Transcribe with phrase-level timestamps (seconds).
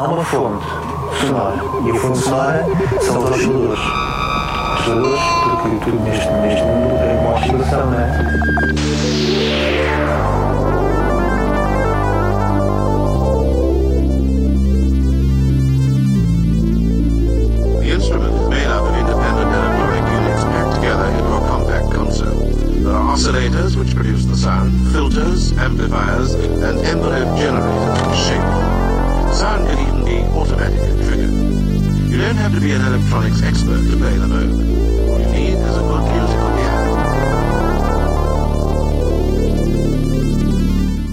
[0.00, 0.64] há uma fonte
[1.20, 1.56] sonora.
[1.84, 2.66] E a fonte sonora
[3.02, 3.80] são os osciladores.
[4.78, 5.20] Osciladores,
[5.60, 8.40] porque tudo neste, neste mundo tem uma oscilação, não é?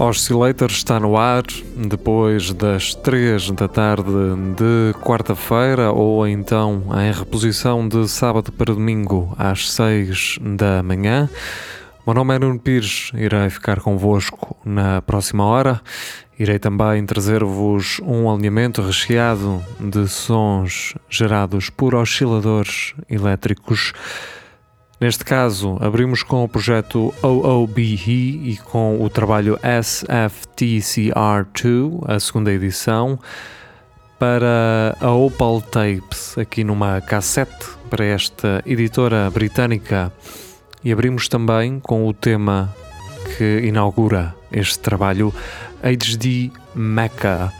[0.08, 1.42] Oscillator está no ar
[1.76, 4.10] depois das 3 da tarde
[4.56, 11.28] de quarta-feira ou então em reposição de sábado para domingo às 6 da manhã.
[12.06, 15.78] O meu nome é Nuno Pires, irei ficar convosco na próxima hora.
[16.38, 23.92] Irei também trazer-vos um alinhamento recheado de sons gerados por osciladores elétricos.
[25.00, 33.16] Neste caso, abrimos com o projeto OOBE e com o trabalho SFTCR2, a segunda edição,
[34.18, 40.12] para a Opal Tapes, aqui numa cassete para esta editora britânica.
[40.82, 42.74] E abrimos também com o tema
[43.36, 45.32] que inaugura este trabalho,
[45.80, 47.52] HD Mecca.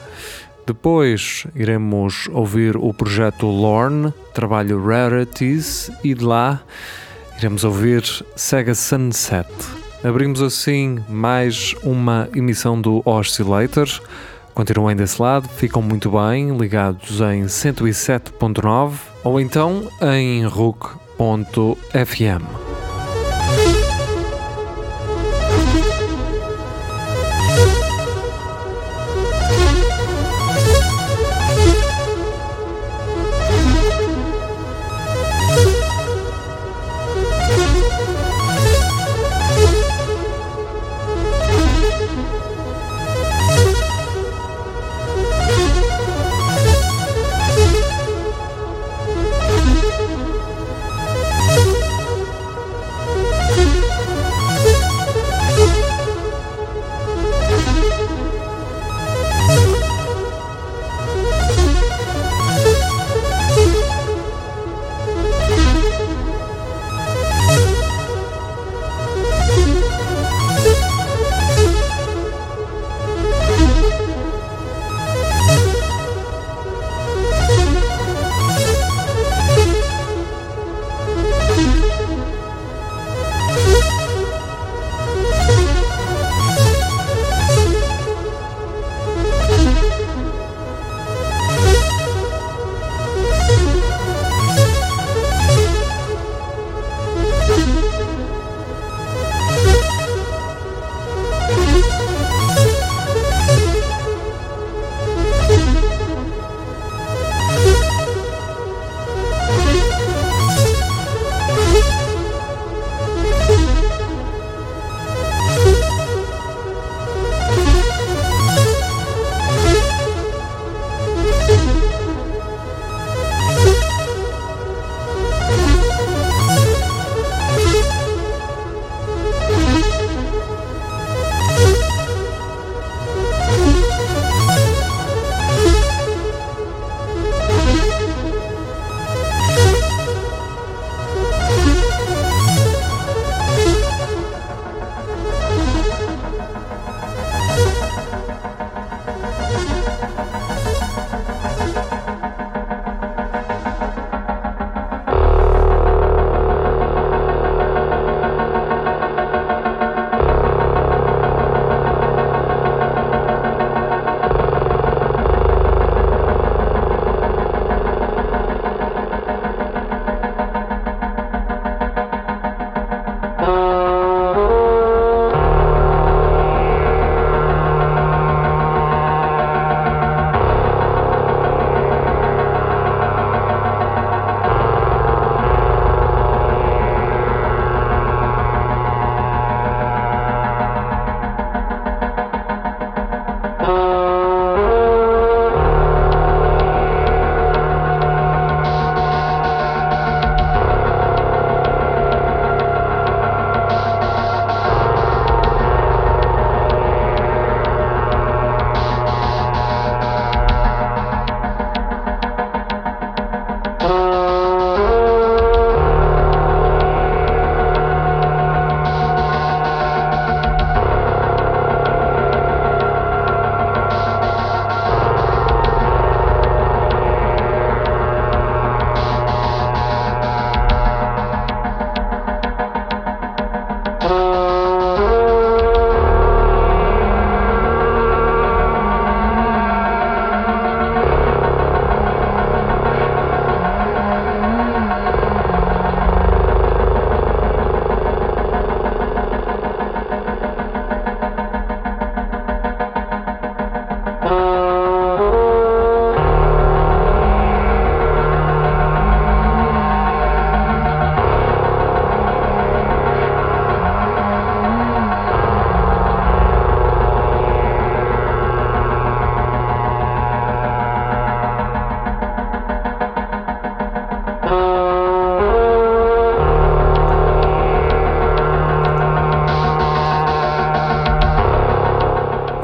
[0.67, 6.61] Depois iremos ouvir o projeto Lorne, trabalho Rarities, e de lá
[7.39, 8.03] iremos ouvir
[8.35, 9.49] Sega Sunset.
[10.03, 13.89] Abrimos assim mais uma emissão do Oscillator.
[14.55, 22.68] Continuem desse lado, ficam muito bem ligados em 107.9 ou então em RUC.fm.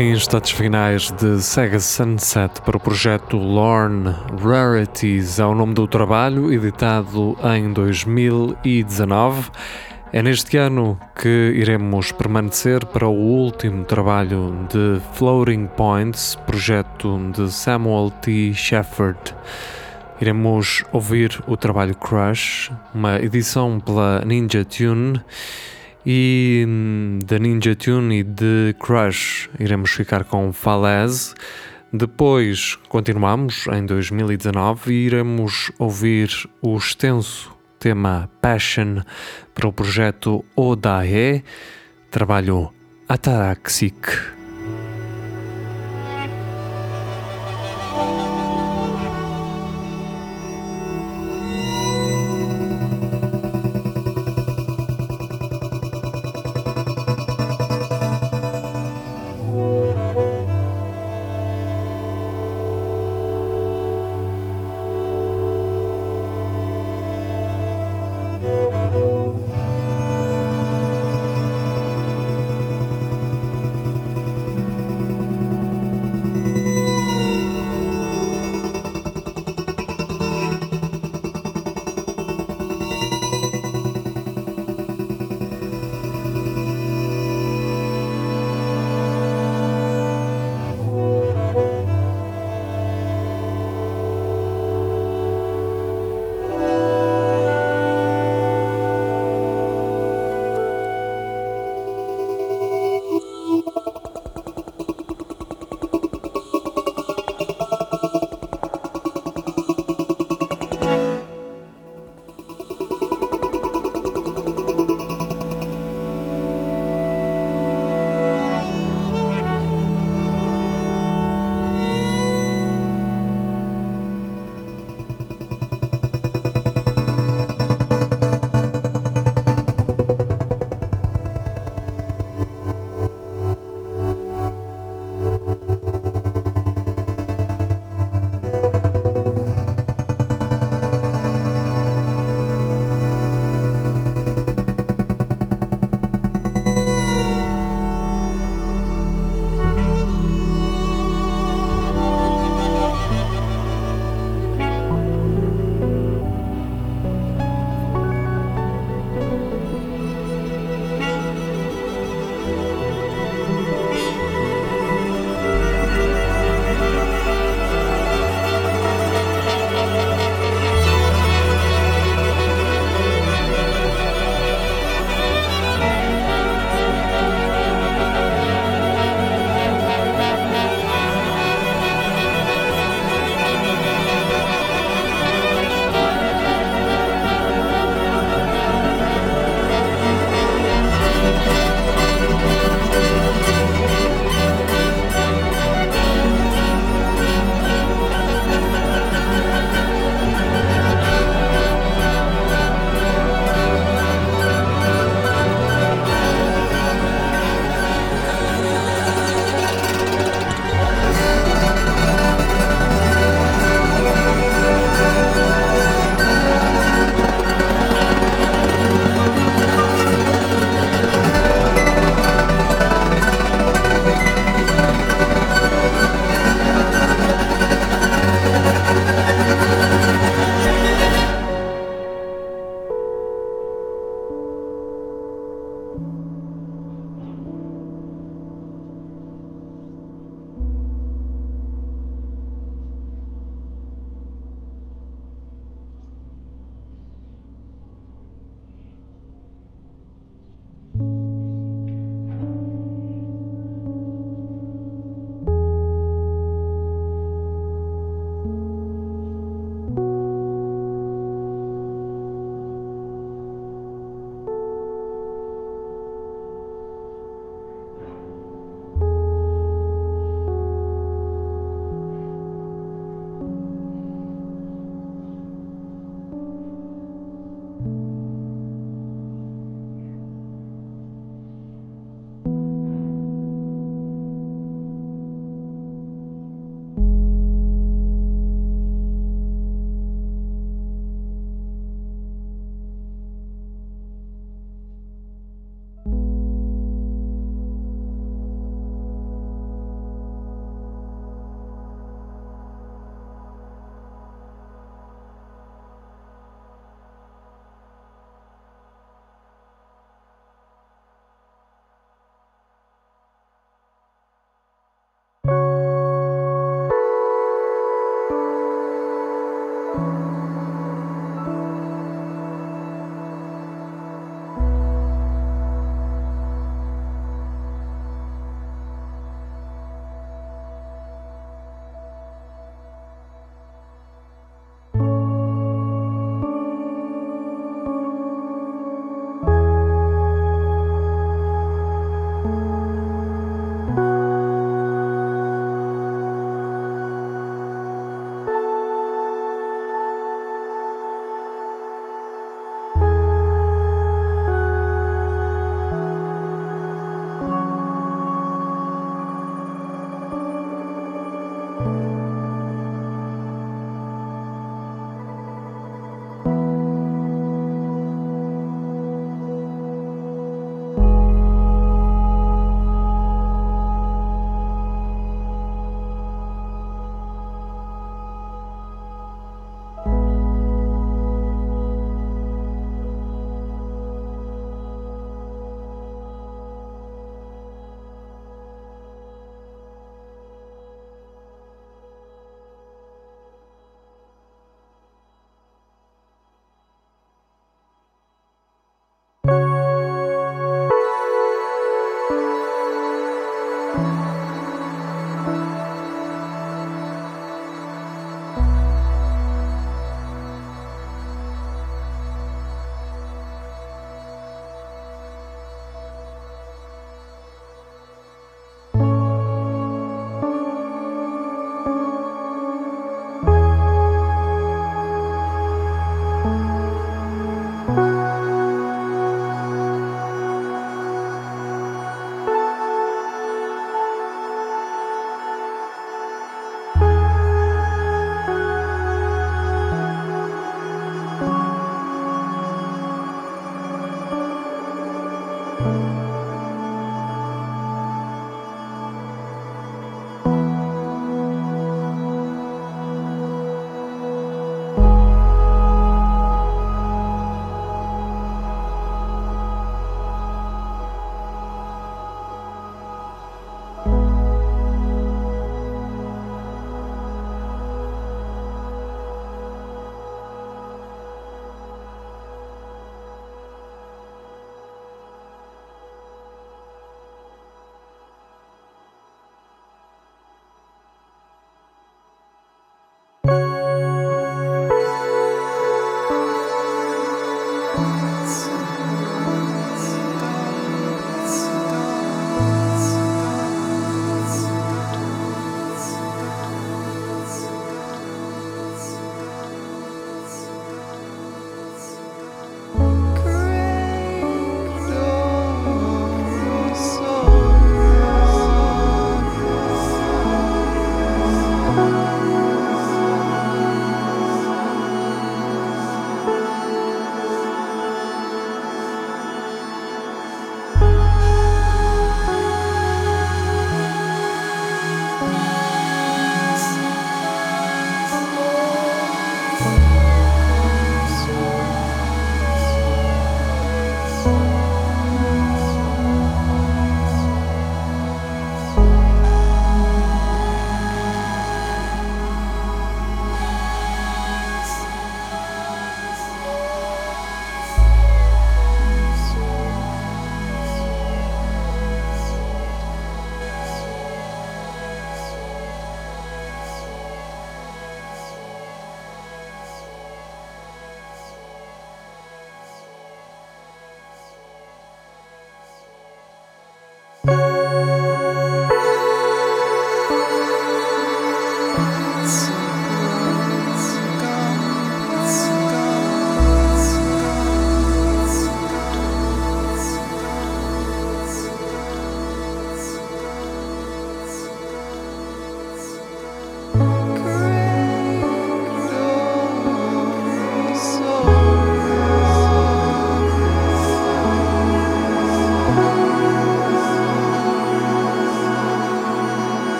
[0.00, 6.50] Em instantes finais de Sega Sunset para o projeto Lorne Rarities, ao nome do trabalho,
[6.50, 9.50] editado em 2019.
[10.10, 17.52] É neste ano que iremos permanecer para o último trabalho de Floating Points, projeto de
[17.52, 18.54] Samuel T.
[18.54, 19.36] Shepard.
[20.18, 25.20] Iremos ouvir o trabalho Crush, uma edição pela Ninja Tune
[26.04, 31.34] e hum, da Ninja Tune e de Crush iremos ficar com Falaise.
[31.92, 36.30] Depois continuamos em 2019 e iremos ouvir
[36.62, 39.00] o extenso tema Passion
[39.54, 41.42] para o projeto Odae,
[42.10, 42.70] trabalho
[43.08, 44.39] Ataraxic.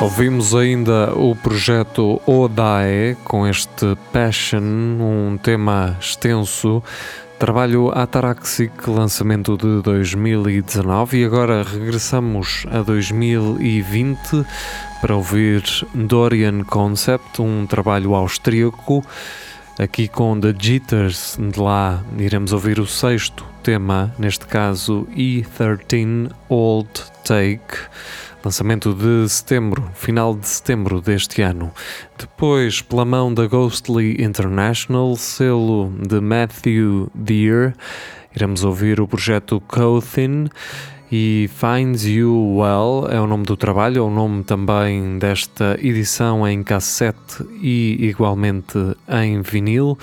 [0.00, 6.80] Ouvimos ainda o projeto Odae com este Passion, um tema extenso.
[7.36, 14.46] Trabalho Ataraxic, lançamento de 2019 e agora regressamos a 2020
[15.00, 19.04] para ouvir Dorian Concept, um trabalho austríaco.
[19.80, 26.88] Aqui com The Jitters, de lá iremos ouvir o sexto tema, neste caso E13 Old
[27.24, 27.78] Take
[28.44, 31.72] lançamento de setembro, final de setembro deste ano.
[32.18, 37.74] Depois, pela mão da Ghostly International, selo de Matthew Deere,
[38.34, 40.48] iremos ouvir o projeto Cothin
[41.10, 46.46] e Finds You Well é o nome do trabalho, é o nome também desta edição
[46.46, 49.98] em cassete e igualmente em vinil.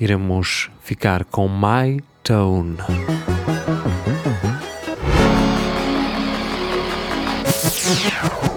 [0.00, 2.78] Iremos ficar com My Tone.
[7.88, 8.47] Yeah.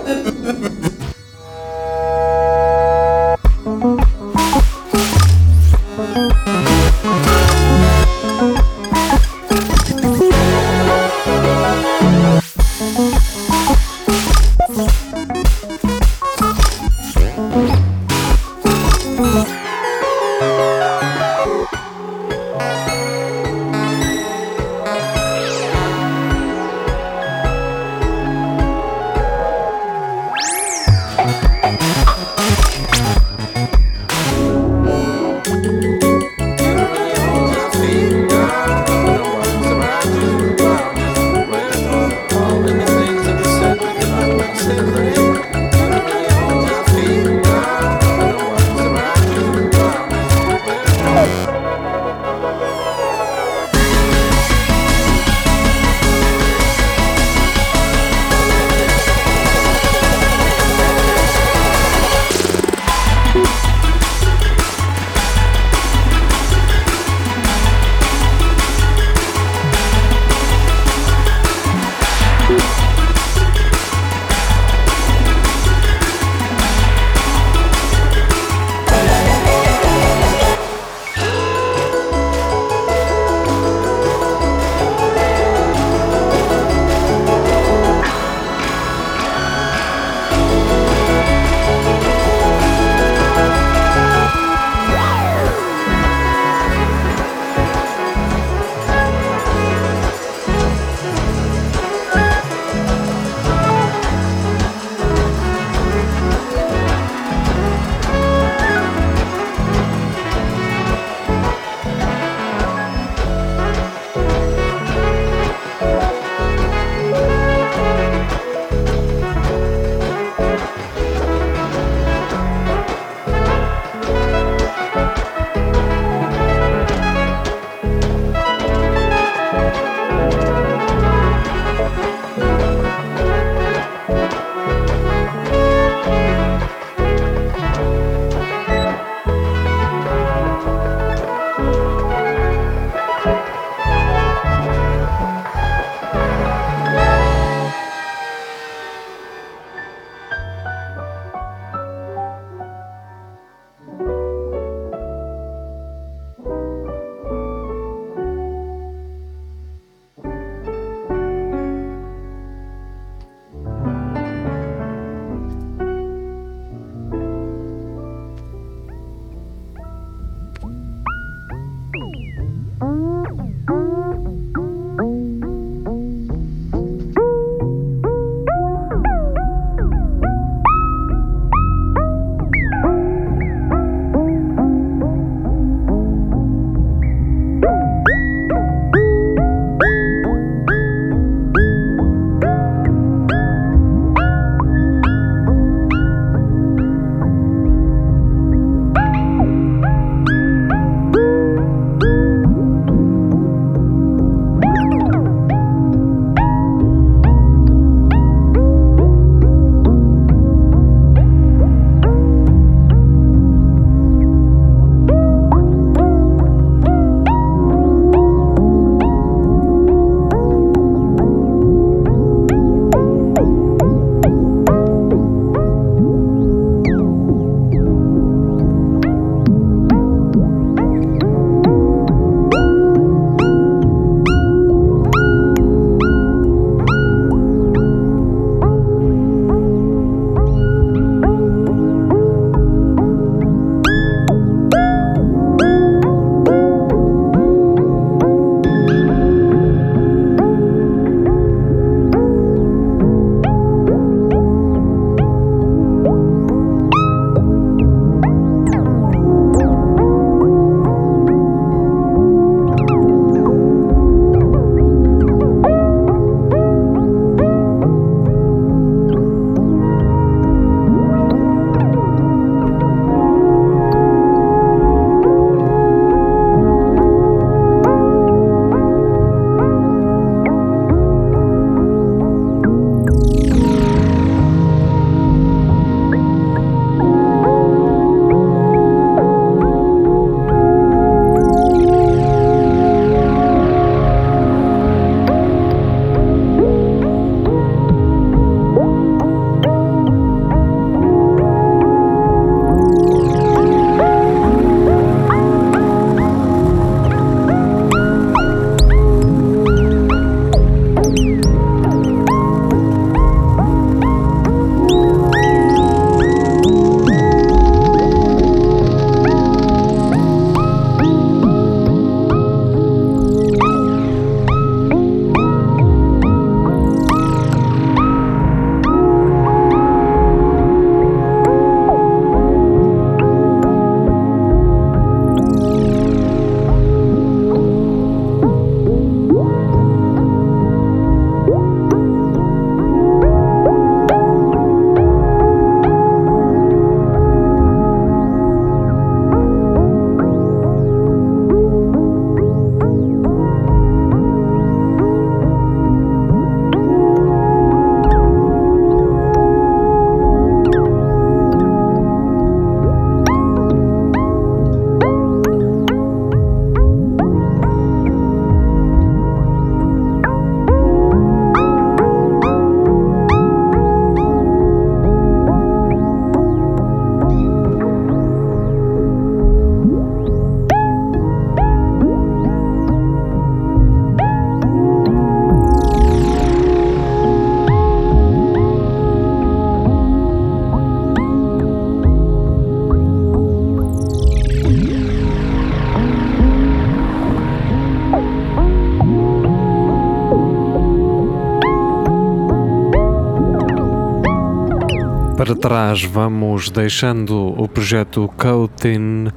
[405.62, 409.28] Trás vamos deixando o projeto Cotin,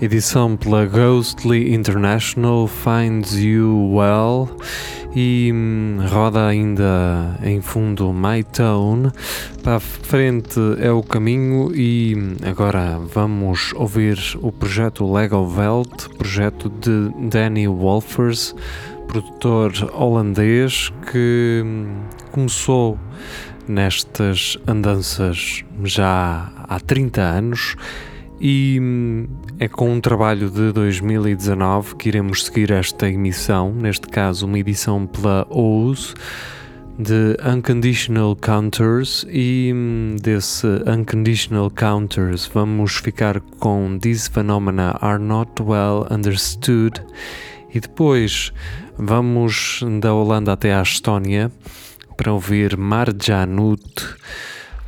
[0.00, 4.48] edição pela Ghostly International, Finds You Well
[5.12, 9.10] e hum, roda ainda em fundo My Tone.
[9.60, 16.10] Para a frente é o caminho e hum, agora vamos ouvir o projeto Lego Welt,
[16.16, 18.54] projeto de Danny Wolfers,
[19.08, 22.96] produtor holandês que hum, começou
[23.70, 27.76] nestas andanças já há 30 anos
[28.40, 29.28] e hum,
[29.58, 35.06] é com um trabalho de 2019 que iremos seguir esta emissão, neste caso uma edição
[35.06, 36.14] pela OUS
[36.98, 45.62] de Unconditional Counters e hum, desse Unconditional Counters vamos ficar com These Phenomena Are Not
[45.62, 47.00] Well Understood
[47.72, 48.52] e depois
[48.98, 51.52] vamos da Holanda até à Estónia
[52.20, 54.14] para ouvir Marjanut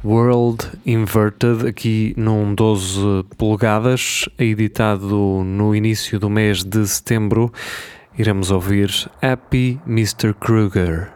[0.05, 7.51] World Inverted, aqui num 12 polegadas, editado no início do mês de setembro.
[8.19, 8.91] Iremos ouvir
[9.23, 10.35] Happy Mr.
[10.35, 11.11] Kruger.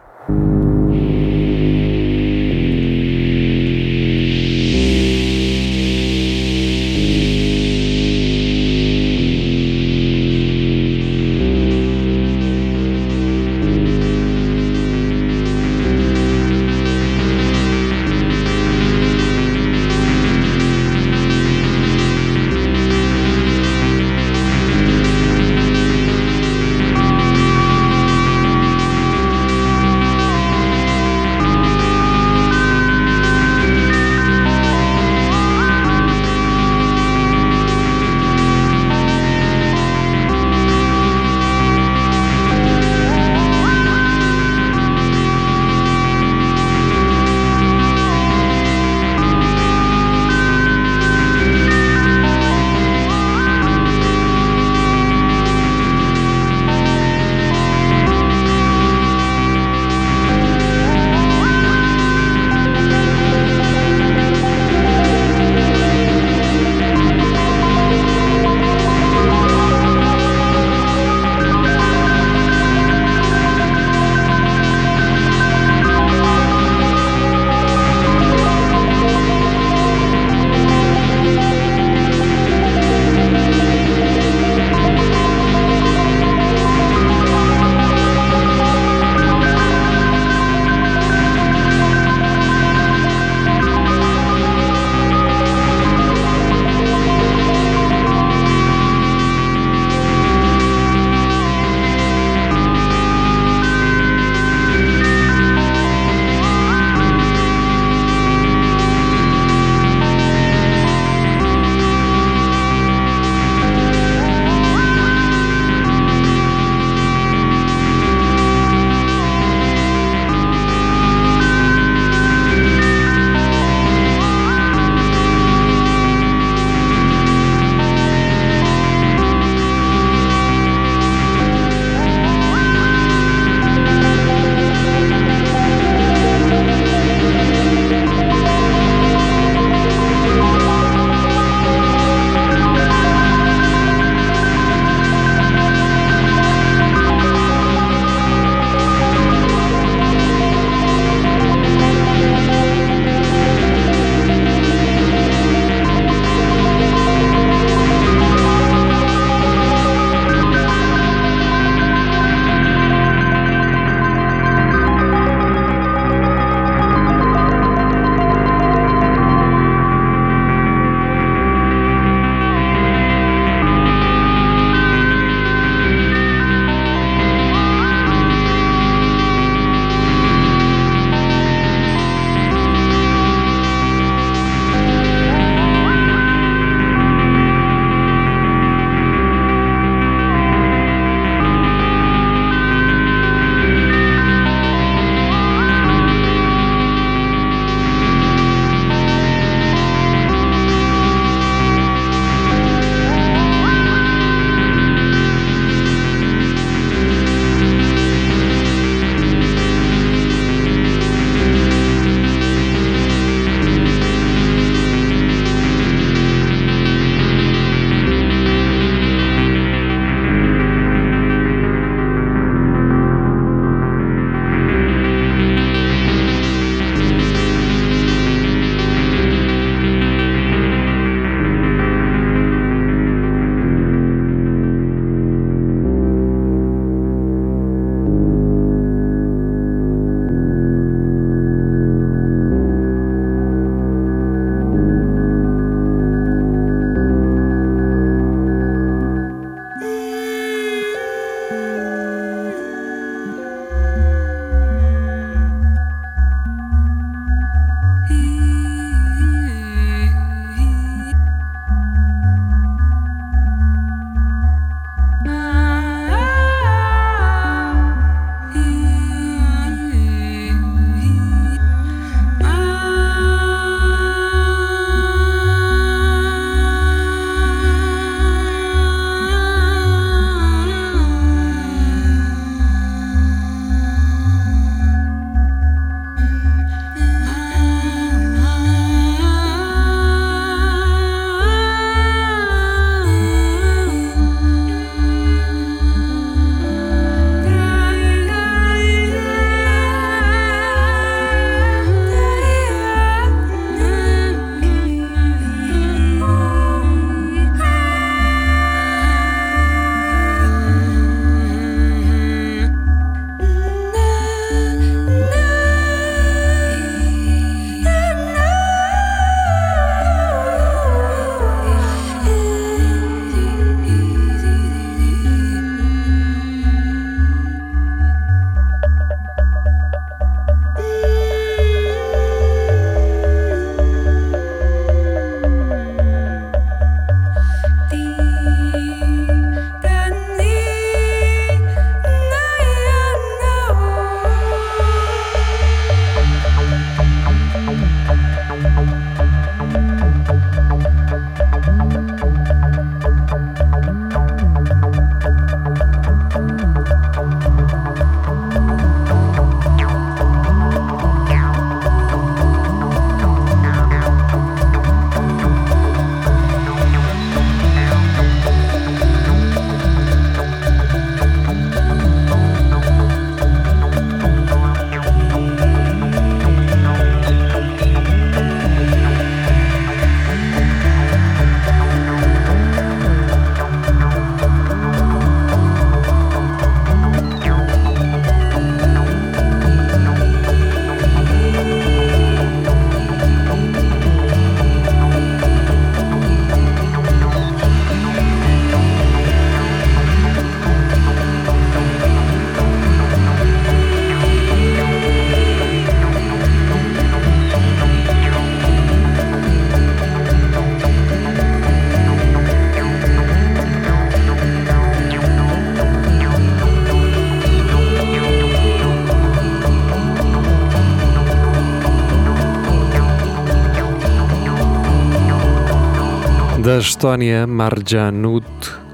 [426.77, 428.45] Da Estónia Marjanut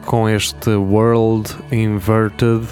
[0.05, 2.65] com este World Inverted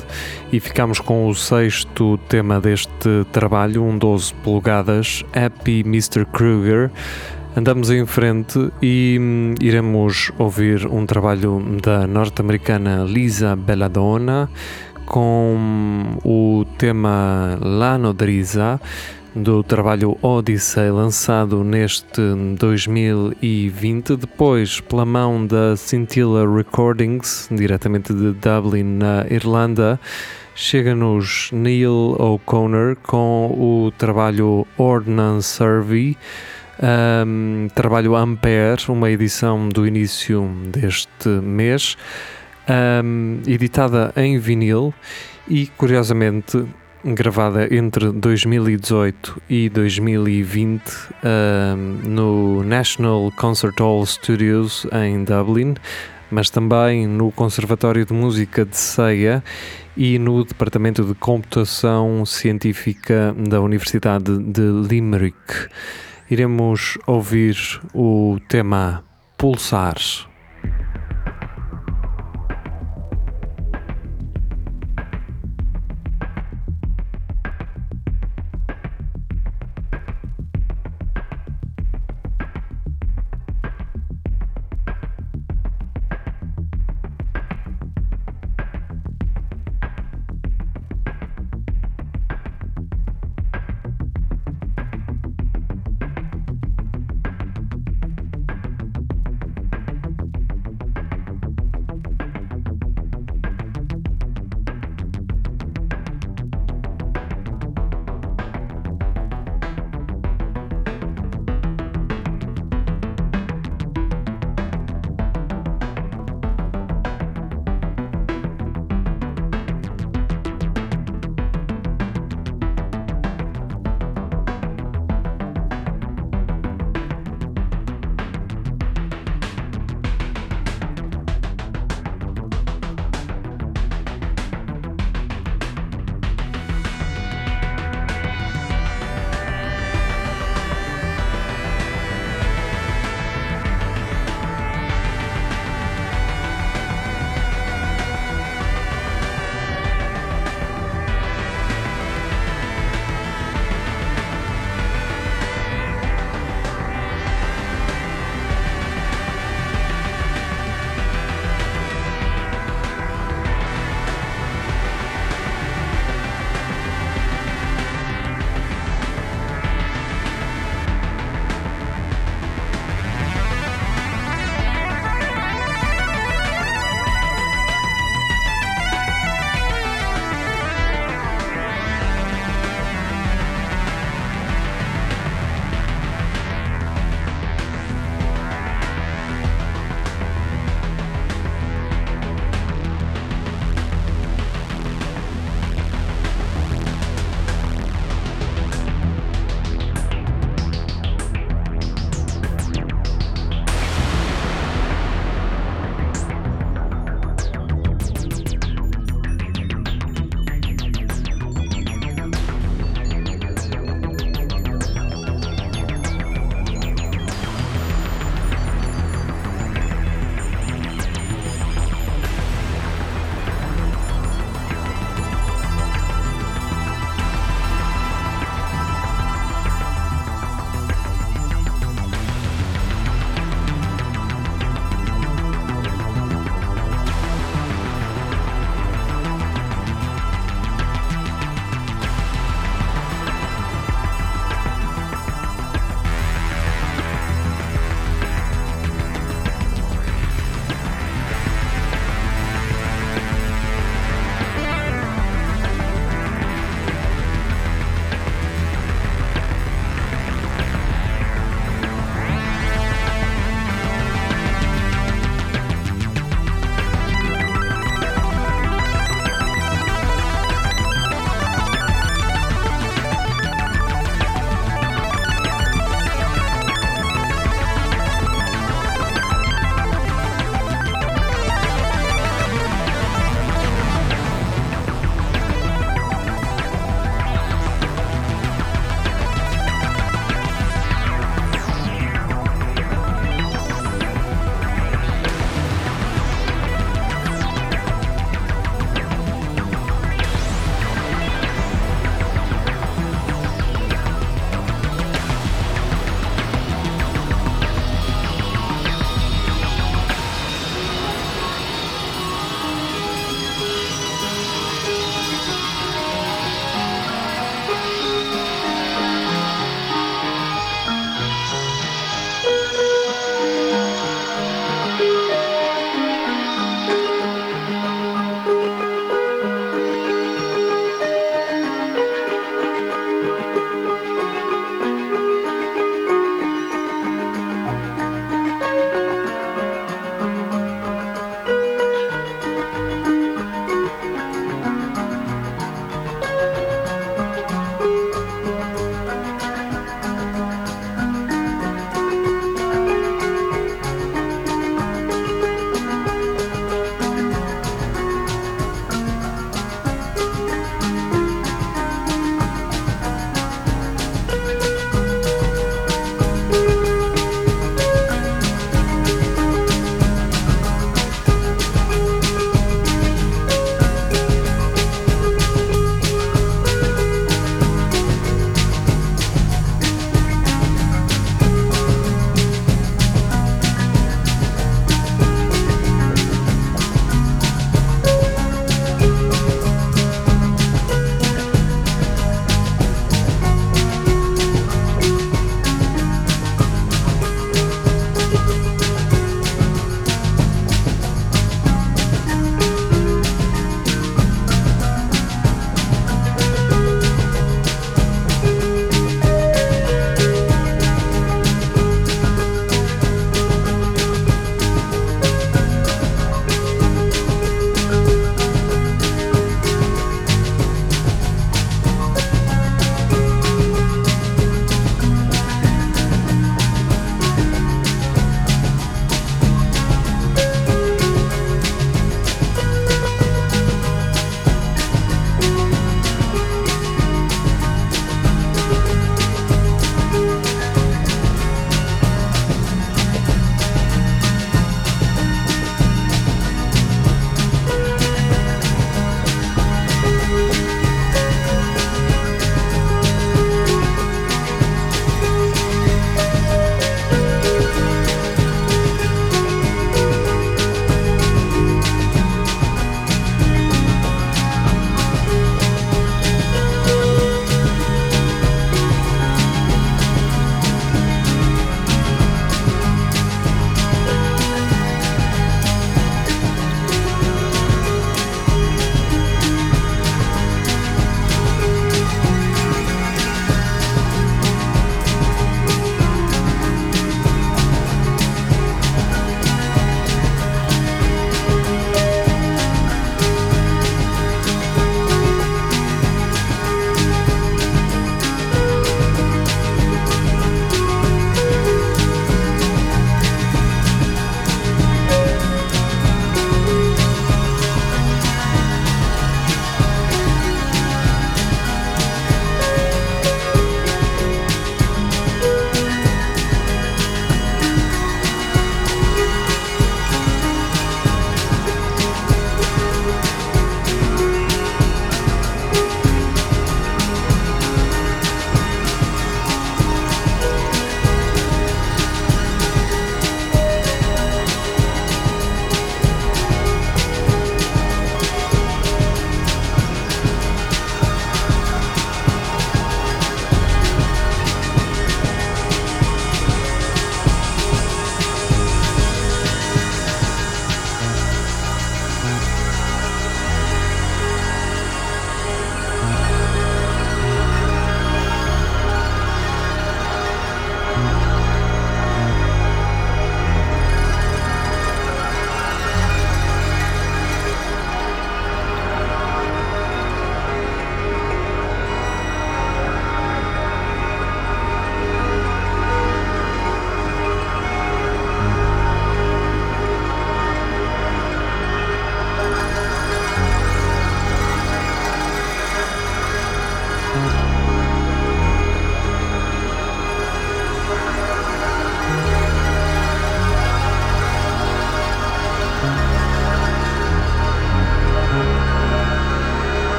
[0.54, 6.24] e ficamos com o sexto tema deste trabalho, um 12 polegadas, Happy Mr.
[6.32, 6.90] Kruger.
[7.58, 14.50] Andamos em frente e hum, iremos ouvir um trabalho da norte-americana Lisa Belladonna
[15.06, 18.80] com o tema La Nodriza
[19.36, 22.22] do trabalho Odyssey lançado neste
[22.58, 30.00] 2020, depois pela mão da Scintilla Recordings, diretamente de Dublin, na Irlanda.
[30.54, 36.18] Chega-nos Neil O'Connor com o trabalho Ordnance Survey,
[37.26, 41.96] um, trabalho Ampere, uma edição do início deste mês,
[43.04, 44.94] um, editada em vinil
[45.48, 46.66] e curiosamente
[47.04, 50.84] gravada entre 2018 e 2020
[52.04, 55.76] no National Concert Hall Studios em Dublin,
[56.30, 59.44] mas também no Conservatório de Música de Ceia
[59.98, 65.68] e no Departamento de Computação Científica da Universidade de Limerick.
[66.30, 67.58] Iremos ouvir
[67.94, 69.04] o tema
[69.38, 69.98] Pulsar.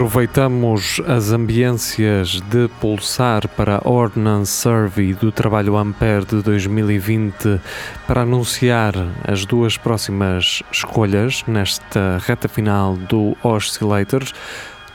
[0.00, 7.60] Aproveitamos as ambiências de pulsar para a Ordnance Survey do trabalho Ampere de 2020
[8.06, 8.94] para anunciar
[9.28, 14.32] as duas próximas escolhas nesta reta final do Oscillators.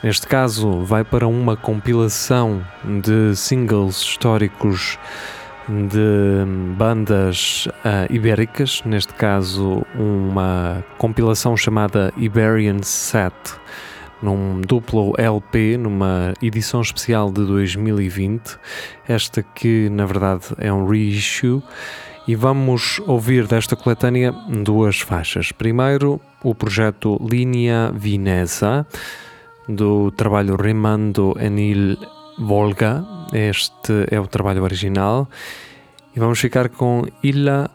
[0.02, 4.98] Neste caso, vai para uma compilação de singles históricos
[5.68, 6.44] de
[6.76, 13.34] bandas uh, ibéricas, neste caso, uma compilação chamada Iberian Set,
[14.22, 18.58] num duplo LP, numa edição especial de 2020.
[19.08, 21.62] Esta que, na verdade, é um reissue.
[22.26, 24.32] E vamos ouvir desta coletânea
[24.64, 25.52] duas faixas.
[25.52, 28.86] Primeiro, o projeto Linea Vinesa
[29.68, 31.96] do trabalho Remando Enil
[32.38, 33.04] Volga.
[33.32, 35.28] Este é o trabalho original.
[36.14, 37.70] E vamos ficar com Ilha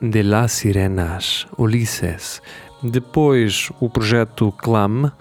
[0.00, 2.42] de las Sirenas, Ulisses.
[2.82, 5.12] Depois o projeto Clam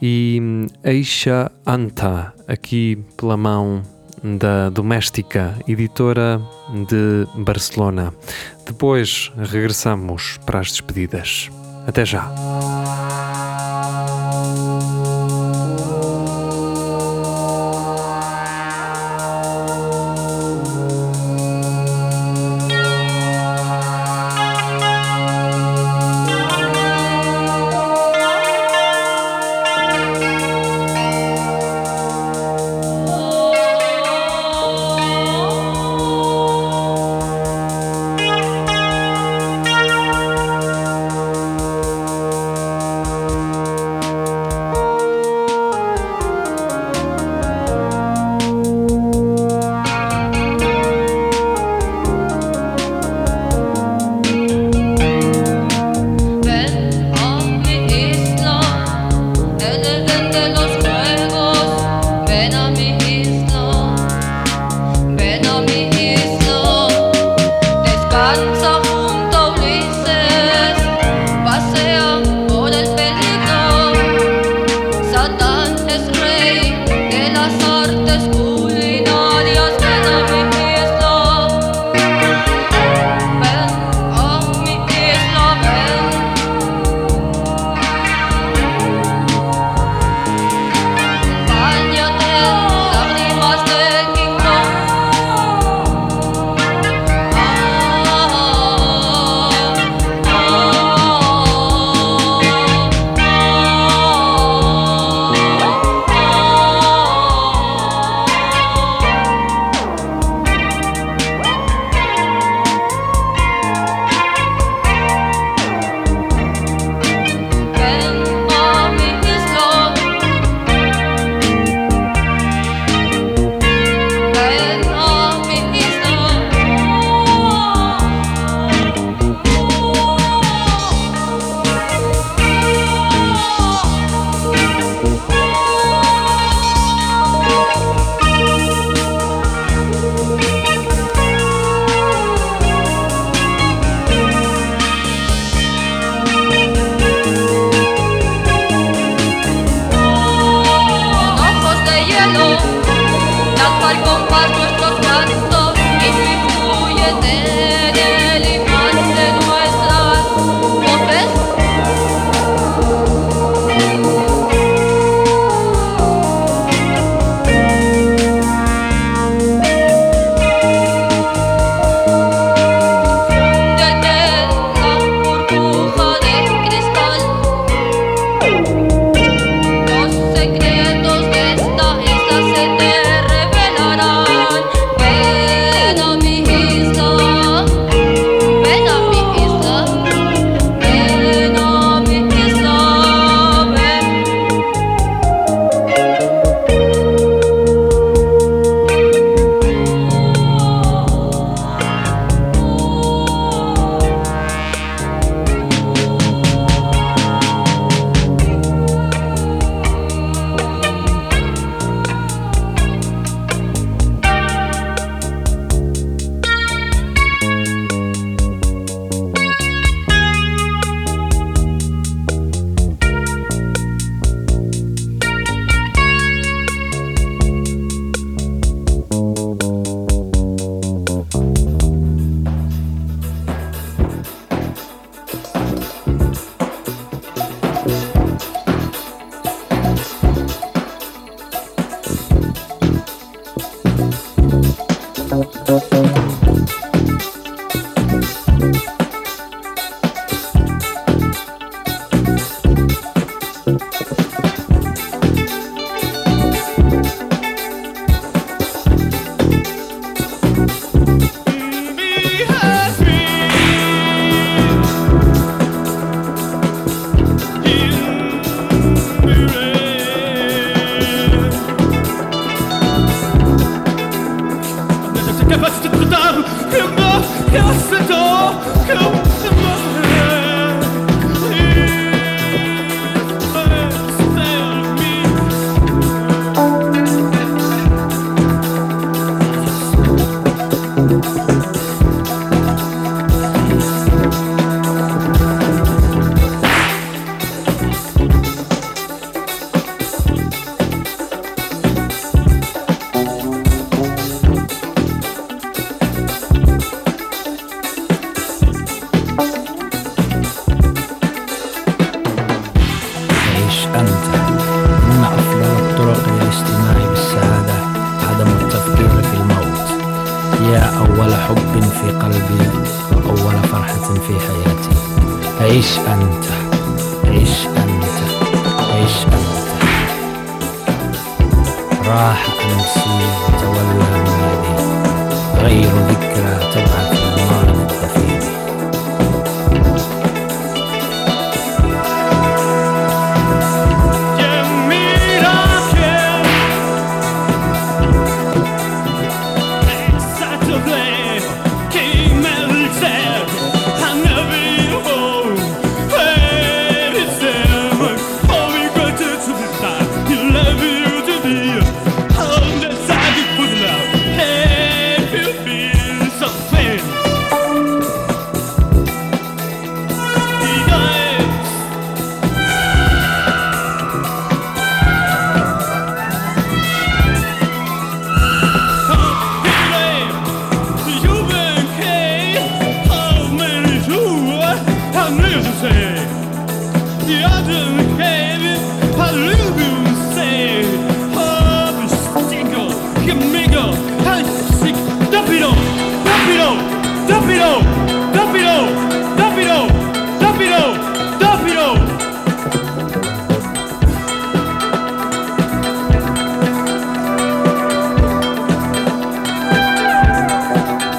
[0.00, 0.40] e
[0.82, 3.82] Eixa Anta, aqui pela mão
[4.22, 6.40] da Doméstica, editora
[6.88, 8.12] de Barcelona.
[8.66, 11.50] Depois regressamos para as despedidas.
[11.86, 12.32] Até já!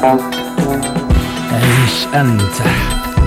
[0.05, 2.61] عيش أنت.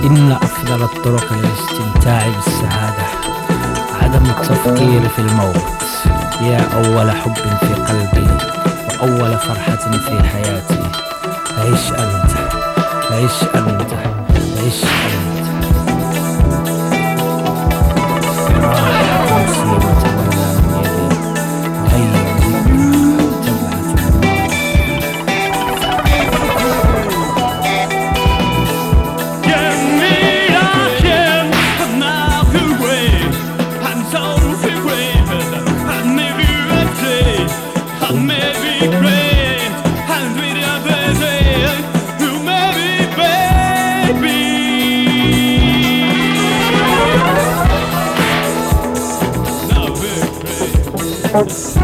[0.03, 3.03] إن أفضل الطرق للاستمتاع بالسعادة
[4.01, 5.55] عدم التفكير في الموت.
[6.41, 8.27] يا أول حب في قلبي
[9.01, 10.79] وأول فرحة في حياتي.
[11.57, 12.31] عيش أنت.
[13.11, 13.93] عيش أنت.
[14.57, 15.49] عيش أنت.
[18.63, 19.98] راح تمسي
[51.39, 51.78] Records.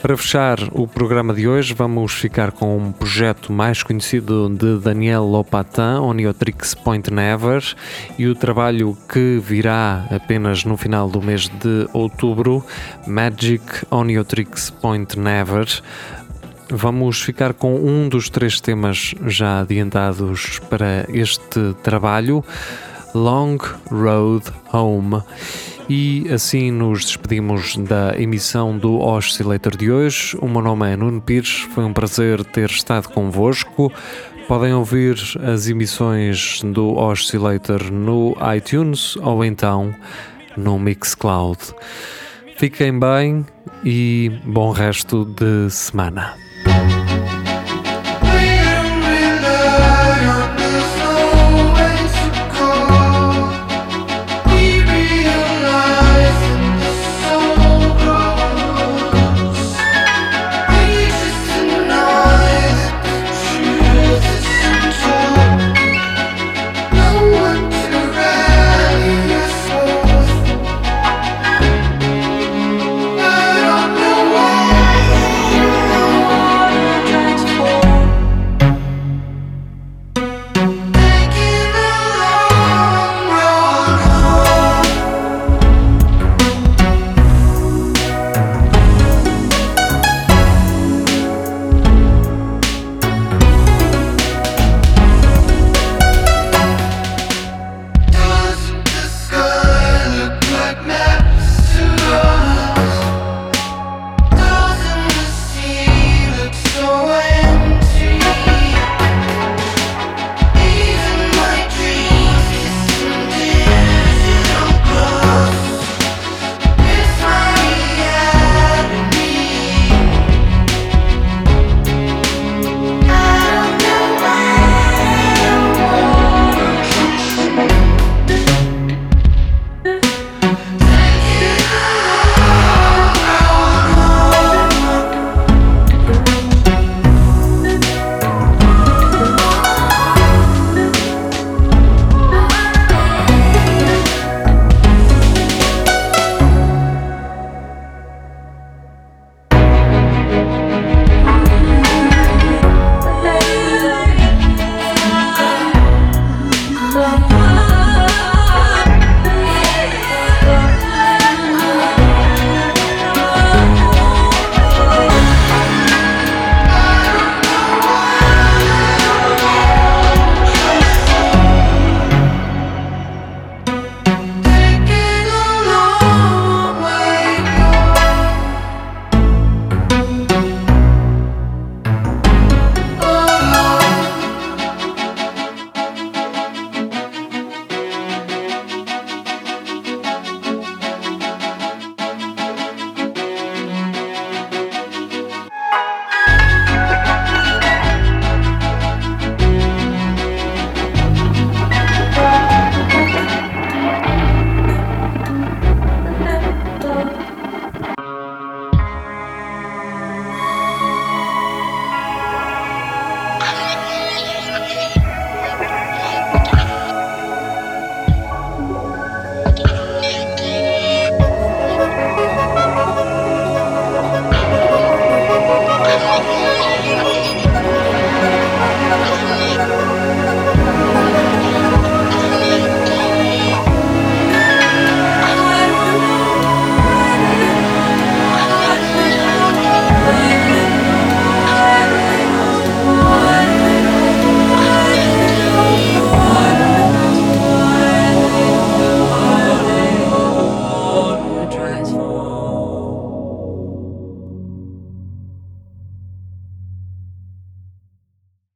[0.00, 5.24] Para fechar o programa de hoje, vamos ficar com um projeto mais conhecido de Daniel
[5.24, 7.62] Lopatin, Oniotrix Point Never,
[8.18, 12.64] e o trabalho que virá apenas no final do mês de outubro,
[13.06, 15.66] Magic Oniotrix Point Never.
[16.70, 22.44] Vamos ficar com um dos três temas já adiantados para este trabalho,
[23.14, 23.58] Long
[23.90, 25.22] Road Home.
[25.88, 30.36] E assim nos despedimos da emissão do Oscillator de hoje.
[30.40, 33.92] O meu nome é Nuno Pires, foi um prazer ter estado convosco.
[34.48, 39.94] Podem ouvir as emissões do Oscillator no iTunes ou então
[40.56, 41.58] no Mixcloud.
[42.56, 43.46] Fiquem bem
[43.84, 46.45] e bom resto de semana.